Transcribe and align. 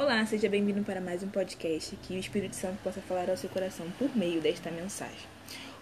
Olá, 0.00 0.24
seja 0.24 0.48
bem-vindo 0.48 0.82
para 0.82 0.98
mais 0.98 1.22
um 1.22 1.28
podcast 1.28 1.94
que 1.96 2.14
o 2.14 2.18
Espírito 2.18 2.56
Santo 2.56 2.78
possa 2.82 3.02
falar 3.02 3.28
ao 3.28 3.36
seu 3.36 3.50
coração 3.50 3.86
por 3.98 4.16
meio 4.16 4.40
desta 4.40 4.70
mensagem. 4.70 5.28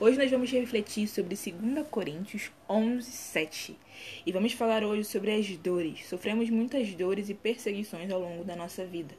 Hoje 0.01 0.19
nós 0.19 0.29
vamos 0.29 0.51
refletir 0.51 1.07
sobre 1.07 1.37
2 1.37 1.87
Coríntios 1.87 2.51
11, 2.69 3.09
7 3.09 3.79
e 4.27 4.33
vamos 4.33 4.55
falar 4.55 4.83
hoje 4.83 5.05
sobre 5.05 5.31
as 5.31 5.47
dores. 5.59 6.09
Sofremos 6.09 6.51
muitas 6.51 6.93
dores 6.95 7.29
e 7.29 7.35
perseguições 7.35 8.11
ao 8.11 8.19
longo 8.21 8.43
da 8.43 8.57
nossa 8.57 8.85
vida 8.85 9.15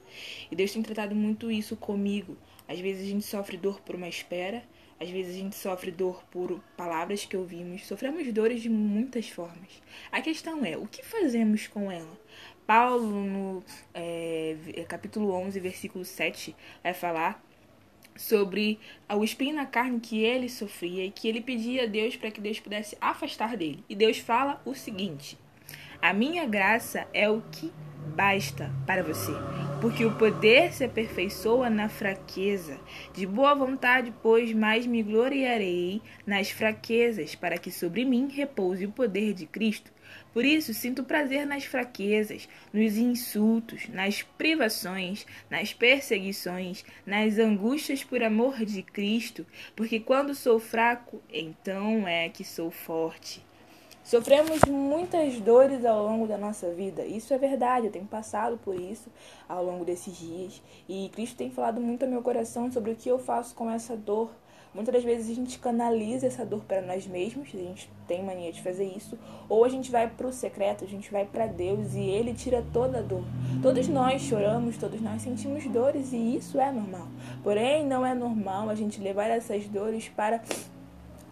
e 0.52 0.56
Deus 0.58 0.74
tem 0.74 0.84
tratado 0.84 1.16
muito 1.16 1.50
isso 1.50 1.78
comigo. 1.78 2.36
Às 2.68 2.82
vezes 2.82 3.04
a 3.04 3.10
gente 3.10 3.26
sofre 3.26 3.56
dor 3.56 3.80
por 3.80 3.96
uma 3.96 4.10
espera, 4.10 4.62
às 5.00 5.10
vezes 5.10 5.36
a 5.36 5.40
gente 5.40 5.56
sofre 5.56 5.92
dor 5.92 6.24
por 6.30 6.60
palavras 6.76 7.26
que 7.26 7.38
ouvimos, 7.38 7.86
sofremos 7.86 8.32
dores 8.34 8.62
de 8.62 8.70
muitas 8.70 9.30
formas. 9.30 9.82
A 10.12 10.22
questão 10.22 10.66
é, 10.66 10.78
o 10.78 10.86
que 10.86 11.04
fazemos 11.04 11.68
com 11.68 11.92
ela? 11.92 12.20
Paulo, 12.68 13.24
no 13.24 13.64
é, 13.94 14.56
capítulo 14.88 15.32
11, 15.32 15.60
versículo 15.60 16.06
7, 16.06 16.56
vai 16.84 16.94
falar 16.94 17.44
sobre 18.16 18.78
o 19.10 19.24
espinho 19.24 19.56
na 19.56 19.66
carne 19.66 20.00
que 20.00 20.22
ele 20.22 20.50
sofria 20.50 21.06
e 21.06 21.12
que 21.12 21.28
ele 21.28 21.42
pedia 21.42 21.84
a 21.84 21.88
Deus 21.88 22.18
para 22.18 22.30
que 22.30 22.42
Deus 22.42 22.60
pudesse 22.60 22.98
afastar 23.00 23.56
dele. 23.56 23.84
E 23.88 23.96
Deus 23.96 24.18
fala 24.18 24.62
o 24.66 24.76
seguinte: 24.76 25.38
A 26.02 26.14
minha 26.14 26.46
graça 26.46 27.08
é 27.14 27.30
o 27.30 27.42
que 27.50 27.72
basta 28.16 28.70
para 28.86 29.02
você, 29.02 29.32
porque 29.82 30.04
o 30.04 30.14
poder 30.16 30.74
se 30.74 30.84
aperfeiçoa 30.84 31.70
na 31.70 31.88
fraqueza. 31.88 32.78
De 33.14 33.26
boa 33.26 33.56
vontade, 33.56 34.14
pois, 34.22 34.52
mais 34.54 34.86
me 34.86 35.02
gloriarei 35.02 36.02
nas 36.26 36.50
fraquezas, 36.50 37.34
para 37.34 37.58
que 37.58 37.72
sobre 37.72 38.04
mim 38.04 38.28
repouse 38.30 38.86
o 38.86 38.92
poder 38.92 39.34
de 39.34 39.46
Cristo. 39.46 39.92
Por 40.34 40.44
isso, 40.44 40.74
sinto 40.74 41.04
prazer 41.04 41.46
nas 41.46 41.64
fraquezas, 41.64 42.48
nos 42.74 42.98
insultos, 42.98 43.88
nas 43.88 44.22
privações, 44.22 45.26
nas 45.50 45.74
perseguições, 45.74 46.84
nas 47.06 47.40
angústias 47.40 48.04
por 48.04 48.22
amor 48.22 48.66
de 48.66 48.84
Cristo, 48.84 49.46
porque 49.76 50.00
quando 50.00 50.36
sou 50.36 50.60
fraco, 50.60 51.22
então 51.32 52.08
é 52.08 52.28
que 52.28 52.44
sou 52.44 52.70
forte. 52.70 53.42
Sofremos 54.10 54.62
muitas 54.68 55.40
dores 55.40 55.86
ao 55.86 56.04
longo 56.04 56.26
da 56.26 56.36
nossa 56.36 56.72
vida. 56.72 57.06
Isso 57.06 57.32
é 57.32 57.38
verdade, 57.38 57.86
eu 57.86 57.92
tenho 57.92 58.08
passado 58.08 58.58
por 58.58 58.74
isso 58.74 59.08
ao 59.48 59.64
longo 59.64 59.86
desses 59.86 60.18
dias. 60.18 60.64
E 60.90 61.10
Cristo 61.10 61.38
tem 61.38 61.52
falado 61.52 61.80
muito 61.80 62.06
ao 62.06 62.10
meu 62.10 62.24
coração 62.24 62.72
sobre 62.72 62.90
o 62.90 62.96
que 62.96 63.08
eu 63.08 63.20
faço 63.20 63.54
com 63.54 63.70
essa 63.70 63.96
dor. 63.96 64.32
Muitas 64.74 64.96
das 64.96 65.04
vezes 65.04 65.30
a 65.30 65.36
gente 65.36 65.60
canaliza 65.60 66.26
essa 66.26 66.44
dor 66.44 66.64
para 66.64 66.82
nós 66.82 67.06
mesmos, 67.06 67.50
a 67.54 67.58
gente 67.58 67.88
tem 68.08 68.24
mania 68.24 68.52
de 68.52 68.64
fazer 68.64 68.86
isso, 68.86 69.16
ou 69.48 69.64
a 69.64 69.70
gente 69.70 69.92
vai 69.92 70.10
para 70.10 70.26
o 70.26 70.34
secreto, 70.34 70.84
a 70.84 70.88
gente 70.88 71.12
vai 71.12 71.26
para 71.26 71.46
Deus 71.46 71.94
e 71.94 72.02
Ele 72.02 72.34
tira 72.34 72.66
toda 72.74 72.98
a 72.98 73.02
dor. 73.04 73.24
Todos 73.62 73.88
nós 73.88 74.24
choramos, 74.24 74.76
todos 74.76 75.00
nós 75.02 75.22
sentimos 75.22 75.64
dores 75.68 76.14
e 76.14 76.36
isso 76.36 76.60
é 76.60 76.72
normal. 76.72 77.08
Porém, 77.44 77.86
não 77.86 78.04
é 78.04 78.16
normal 78.16 78.70
a 78.70 78.76
gente 78.76 79.00
levar 79.00 79.30
essas 79.30 79.68
dores 79.68 80.10
para 80.10 80.42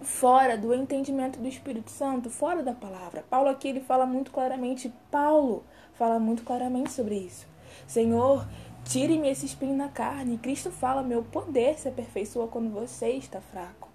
fora 0.01 0.57
do 0.57 0.73
entendimento 0.73 1.39
do 1.39 1.47
Espírito 1.47 1.89
Santo, 1.91 2.29
fora 2.29 2.63
da 2.63 2.73
palavra. 2.73 3.23
Paulo 3.29 3.49
aqui 3.49 3.67
ele 3.67 3.81
fala 3.81 4.05
muito 4.05 4.31
claramente, 4.31 4.93
Paulo 5.11 5.63
fala 5.93 6.19
muito 6.19 6.43
claramente 6.43 6.91
sobre 6.91 7.15
isso. 7.15 7.47
Senhor, 7.85 8.47
tire-me 8.85 9.29
esse 9.29 9.45
espinho 9.45 9.75
na 9.75 9.89
carne. 9.89 10.37
Cristo 10.37 10.71
fala, 10.71 11.03
meu 11.03 11.23
poder 11.23 11.77
se 11.77 11.87
aperfeiçoa 11.87 12.47
quando 12.47 12.69
você 12.69 13.09
está 13.09 13.41
fraco. 13.41 13.89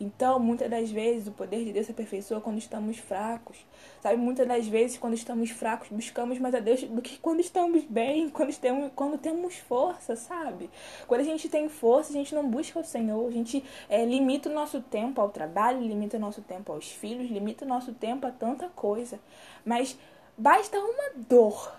Então, 0.00 0.40
muitas 0.40 0.70
das 0.70 0.90
vezes, 0.90 1.28
o 1.28 1.32
poder 1.32 1.62
de 1.62 1.72
Deus 1.72 1.84
se 1.84 1.92
aperfeiçoa 1.92 2.40
quando 2.40 2.56
estamos 2.56 2.96
fracos. 2.96 3.58
Sabe, 4.00 4.16
muitas 4.16 4.48
das 4.48 4.66
vezes, 4.66 4.96
quando 4.96 5.12
estamos 5.12 5.50
fracos, 5.50 5.88
buscamos 5.90 6.38
mais 6.38 6.54
a 6.54 6.60
Deus 6.60 6.82
do 6.82 7.02
que 7.02 7.18
quando 7.18 7.40
estamos 7.40 7.84
bem, 7.84 8.30
quando 8.30 8.56
temos, 8.58 8.90
quando 8.96 9.18
temos 9.18 9.56
força, 9.56 10.16
sabe? 10.16 10.70
Quando 11.06 11.20
a 11.20 11.24
gente 11.24 11.50
tem 11.50 11.68
força, 11.68 12.10
a 12.10 12.14
gente 12.14 12.34
não 12.34 12.48
busca 12.48 12.80
o 12.80 12.84
Senhor, 12.84 13.28
a 13.28 13.30
gente 13.30 13.62
é, 13.90 14.02
limita 14.06 14.48
o 14.48 14.54
nosso 14.54 14.80
tempo 14.80 15.20
ao 15.20 15.28
trabalho, 15.28 15.80
limita 15.80 16.16
o 16.16 16.20
nosso 16.20 16.40
tempo 16.40 16.72
aos 16.72 16.90
filhos, 16.90 17.30
limita 17.30 17.66
o 17.66 17.68
nosso 17.68 17.92
tempo 17.92 18.26
a 18.26 18.30
tanta 18.30 18.70
coisa. 18.70 19.20
Mas 19.66 19.98
basta 20.38 20.78
uma 20.78 21.22
dor 21.28 21.78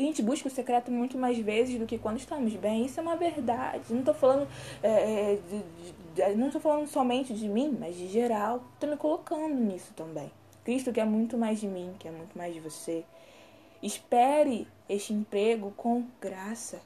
a 0.00 0.04
gente 0.04 0.22
busca 0.22 0.48
o 0.48 0.50
secreto 0.50 0.90
muito 0.90 1.18
mais 1.18 1.38
vezes 1.38 1.78
do 1.78 1.86
que 1.86 1.98
quando 1.98 2.18
estamos 2.18 2.54
bem. 2.54 2.86
Isso 2.86 2.98
é 2.98 3.02
uma 3.02 3.16
verdade. 3.16 3.84
Não 3.90 4.00
estou 4.00 4.14
falando, 4.14 4.48
é, 4.82 5.32
é, 5.32 5.38
de, 5.48 6.30
de, 6.30 6.36
não 6.36 6.46
estou 6.46 6.60
falando 6.60 6.86
somente 6.88 7.34
de 7.34 7.48
mim, 7.48 7.76
mas 7.78 7.96
de 7.96 8.08
geral. 8.08 8.62
Estou 8.74 8.88
me 8.88 8.96
colocando 8.96 9.54
nisso 9.54 9.92
também. 9.94 10.30
Cristo 10.64 10.92
quer 10.92 11.04
muito 11.04 11.36
mais 11.36 11.60
de 11.60 11.66
mim, 11.66 11.94
quer 11.98 12.12
muito 12.12 12.36
mais 12.36 12.54
de 12.54 12.60
você. 12.60 13.04
Espere 13.82 14.66
este 14.88 15.12
emprego 15.12 15.72
com 15.76 16.04
graça. 16.20 16.80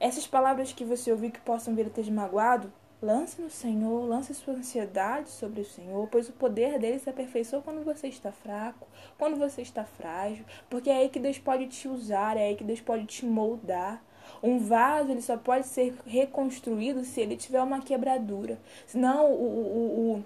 Essas 0.00 0.26
palavras 0.26 0.72
que 0.72 0.84
você 0.84 1.10
ouviu 1.10 1.30
que 1.30 1.40
possam 1.40 1.74
vir 1.74 1.86
a 1.86 1.90
ter 1.90 2.10
magoado, 2.10 2.72
Lance 3.04 3.38
no 3.38 3.50
Senhor, 3.50 4.08
lance 4.08 4.32
sua 4.32 4.54
ansiedade 4.54 5.28
sobre 5.28 5.60
o 5.60 5.64
Senhor, 5.66 6.08
pois 6.10 6.30
o 6.30 6.32
poder 6.32 6.78
dele 6.78 6.98
se 6.98 7.10
aperfeiçoa 7.10 7.60
quando 7.60 7.84
você 7.84 8.08
está 8.08 8.32
fraco, 8.32 8.88
quando 9.18 9.36
você 9.36 9.60
está 9.60 9.84
frágil, 9.84 10.42
porque 10.70 10.88
é 10.88 10.96
aí 10.96 11.10
que 11.10 11.20
Deus 11.20 11.38
pode 11.38 11.66
te 11.66 11.86
usar, 11.86 12.38
é 12.38 12.46
aí 12.46 12.56
que 12.56 12.64
Deus 12.64 12.80
pode 12.80 13.04
te 13.04 13.26
moldar. 13.26 14.02
Um 14.42 14.58
vaso 14.58 15.10
ele 15.10 15.20
só 15.20 15.36
pode 15.36 15.66
ser 15.66 15.94
reconstruído 16.06 17.04
se 17.04 17.20
ele 17.20 17.36
tiver 17.36 17.62
uma 17.62 17.82
quebradura. 17.82 18.58
Senão 18.86 19.30
o, 19.30 19.34
o, 19.34 20.14
o 20.14 20.24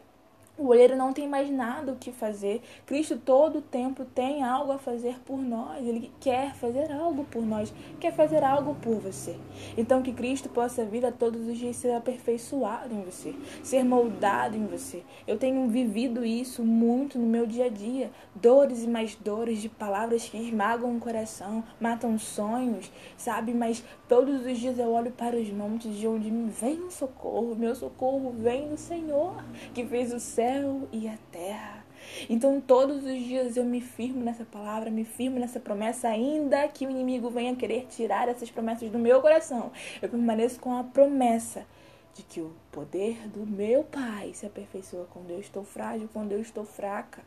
o 0.58 0.66
olheiro 0.66 0.96
não 0.96 1.12
tem 1.12 1.28
mais 1.28 1.48
nada 1.48 1.92
o 1.92 1.96
que 1.96 2.10
fazer. 2.10 2.60
Cristo 2.84 3.16
todo 3.16 3.58
o 3.58 3.62
tempo 3.62 4.04
tem 4.04 4.42
algo 4.42 4.72
a 4.72 4.78
fazer 4.78 5.20
por 5.20 5.38
nós. 5.38 5.86
Ele 5.86 6.10
quer 6.18 6.52
fazer 6.56 6.90
algo 6.90 7.24
por 7.24 7.42
nós, 7.42 7.72
quer 8.00 8.12
fazer 8.12 8.42
algo 8.42 8.74
por 8.74 8.96
você. 8.96 9.36
Então 9.76 10.02
que 10.02 10.12
Cristo 10.12 10.48
possa 10.48 10.84
vir 10.84 11.06
a 11.06 11.12
todos 11.12 11.46
os 11.46 11.56
dias 11.56 11.76
ser 11.76 11.92
aperfeiçoado 11.92 12.92
em 12.92 13.02
você, 13.02 13.36
ser 13.62 13.84
moldado 13.84 14.56
em 14.56 14.66
você. 14.66 15.04
Eu 15.28 15.38
tenho 15.38 15.68
vivido 15.68 16.24
isso 16.24 16.64
muito 16.64 17.20
no 17.20 17.26
meu 17.26 17.46
dia 17.46 17.66
a 17.66 17.70
dia. 17.70 18.10
Dores 18.34 18.82
e 18.82 18.88
mais 18.88 19.14
dores 19.14 19.62
de 19.62 19.68
palavras 19.68 20.28
que 20.28 20.36
esmagam 20.36 20.96
o 20.96 21.00
coração, 21.00 21.62
matam 21.80 22.18
sonhos, 22.18 22.90
sabe? 23.16 23.54
Mas 23.54 23.84
todos 24.08 24.44
os 24.44 24.58
dias 24.58 24.76
eu 24.76 24.90
olho 24.90 25.12
para 25.12 25.36
os 25.36 25.48
montes 25.50 25.94
de 25.94 26.08
onde 26.08 26.32
me 26.32 26.50
vem 26.50 26.80
o 26.80 26.90
socorro. 26.90 27.54
Meu 27.54 27.76
socorro 27.76 28.34
vem 28.36 28.68
do 28.68 28.76
Senhor, 28.76 29.36
que 29.72 29.84
fez 29.84 30.12
o 30.12 30.18
céu 30.18 30.47
céu 30.48 30.88
e 30.90 31.06
a 31.06 31.18
terra. 31.30 31.84
Então, 32.30 32.58
todos 32.58 33.04
os 33.04 33.22
dias 33.22 33.56
eu 33.56 33.64
me 33.64 33.82
firmo 33.82 34.24
nessa 34.24 34.44
palavra, 34.44 34.90
me 34.90 35.04
firmo 35.04 35.38
nessa 35.38 35.60
promessa, 35.60 36.08
ainda 36.08 36.66
que 36.68 36.86
o 36.86 36.90
inimigo 36.90 37.28
venha 37.28 37.54
querer 37.54 37.86
tirar 37.86 38.28
essas 38.28 38.50
promessas 38.50 38.90
do 38.90 38.98
meu 38.98 39.20
coração. 39.20 39.70
Eu 40.00 40.08
permaneço 40.08 40.58
com 40.58 40.74
a 40.74 40.82
promessa 40.82 41.66
de 42.14 42.22
que 42.22 42.40
o 42.40 42.52
poder 42.72 43.28
do 43.28 43.46
meu 43.46 43.84
Pai 43.84 44.32
se 44.32 44.46
aperfeiçoa 44.46 45.06
quando 45.10 45.30
eu 45.30 45.38
estou 45.38 45.64
frágil, 45.64 46.08
quando 46.12 46.32
eu 46.32 46.40
estou 46.40 46.64
fraca. 46.64 47.22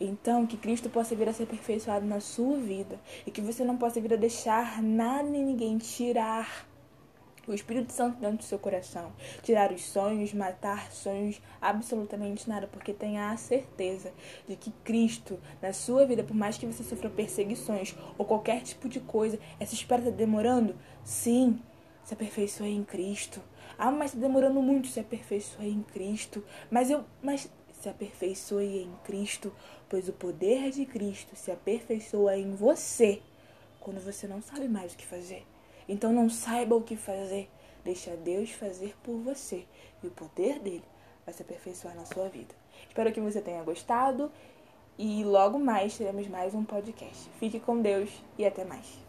Então, 0.00 0.46
que 0.46 0.56
Cristo 0.56 0.90
possa 0.90 1.14
vir 1.14 1.28
a 1.28 1.32
ser 1.32 1.44
aperfeiçoado 1.44 2.04
na 2.04 2.20
sua 2.20 2.56
vida 2.56 2.98
e 3.24 3.30
que 3.30 3.40
você 3.40 3.64
não 3.64 3.76
possa 3.76 4.00
vir 4.00 4.14
a 4.14 4.16
deixar 4.16 4.82
nada 4.82 5.22
nem 5.28 5.44
ninguém 5.44 5.78
tirar 5.78 6.67
o 7.52 7.54
Espírito 7.54 7.92
Santo 7.92 8.18
dentro 8.18 8.38
do 8.38 8.44
seu 8.44 8.58
coração. 8.58 9.12
Tirar 9.42 9.72
os 9.72 9.82
sonhos, 9.82 10.32
matar 10.32 10.92
sonhos, 10.92 11.40
absolutamente 11.60 12.48
nada, 12.48 12.66
porque 12.66 12.92
tenha 12.92 13.30
a 13.30 13.36
certeza 13.36 14.12
de 14.46 14.56
que 14.56 14.70
Cristo, 14.84 15.38
na 15.60 15.72
sua 15.72 16.06
vida, 16.06 16.22
por 16.22 16.36
mais 16.36 16.58
que 16.58 16.66
você 16.66 16.82
sofra 16.82 17.10
perseguições 17.10 17.94
ou 18.16 18.24
qualquer 18.24 18.62
tipo 18.62 18.88
de 18.88 19.00
coisa, 19.00 19.38
essa 19.58 19.74
espera 19.74 20.02
está 20.02 20.14
demorando? 20.14 20.76
Sim, 21.04 21.60
se 22.04 22.14
aperfeiçoe 22.14 22.70
em 22.70 22.84
Cristo. 22.84 23.40
Ah, 23.76 23.90
mas 23.90 24.14
está 24.14 24.20
demorando 24.20 24.60
muito, 24.62 24.88
se 24.88 25.00
aperfeiçoe 25.00 25.68
em 25.68 25.82
Cristo. 25.82 26.44
Mas 26.70 26.90
eu, 26.90 27.04
mas 27.22 27.50
se 27.80 27.88
aperfeiçoe 27.88 28.82
em 28.82 28.92
Cristo, 29.04 29.52
pois 29.88 30.08
o 30.08 30.12
poder 30.12 30.70
de 30.70 30.84
Cristo 30.84 31.36
se 31.36 31.50
aperfeiçoa 31.50 32.36
em 32.36 32.54
você 32.54 33.22
quando 33.78 34.00
você 34.00 34.26
não 34.26 34.42
sabe 34.42 34.68
mais 34.68 34.92
o 34.92 34.96
que 34.96 35.06
fazer. 35.06 35.46
Então 35.88 36.12
não 36.12 36.28
saiba 36.28 36.76
o 36.76 36.82
que 36.82 36.96
fazer. 36.96 37.48
Deixa 37.84 38.16
Deus 38.16 38.50
fazer 38.50 38.94
por 39.02 39.16
você. 39.18 39.64
E 40.02 40.06
o 40.06 40.10
poder 40.10 40.58
dele 40.58 40.84
vai 41.24 41.34
se 41.34 41.42
aperfeiçoar 41.42 41.94
na 41.94 42.04
sua 42.04 42.28
vida. 42.28 42.54
Espero 42.86 43.12
que 43.12 43.20
você 43.20 43.40
tenha 43.40 43.62
gostado. 43.62 44.30
E 44.98 45.24
logo 45.24 45.58
mais 45.58 45.96
teremos 45.96 46.26
mais 46.28 46.54
um 46.54 46.64
podcast. 46.64 47.30
Fique 47.38 47.58
com 47.58 47.80
Deus 47.80 48.10
e 48.36 48.44
até 48.44 48.64
mais. 48.64 49.07